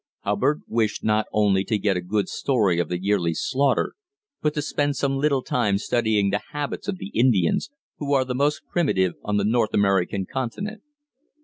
Hubbard 0.21 0.63
wished 0.67 1.03
not 1.03 1.27
only 1.31 1.63
to 1.65 1.77
get 1.77 1.95
a 1.95 2.01
good 2.01 2.27
story 2.27 2.79
of 2.79 2.89
the 2.89 2.99
yearly 2.99 3.35
slaughter, 3.35 3.93
but 4.41 4.55
to 4.55 4.61
spend 4.63 4.95
some 4.95 5.17
little 5.19 5.43
time 5.43 5.77
studying 5.77 6.31
the 6.31 6.41
habits 6.53 6.87
of 6.87 6.97
the 6.97 7.09
Indians, 7.09 7.69
who 7.99 8.11
are 8.13 8.25
the 8.25 8.33
most 8.33 8.63
primitive 8.67 9.13
on 9.23 9.37
the 9.37 9.45
North 9.45 9.75
American 9.75 10.25
continent. 10.25 10.81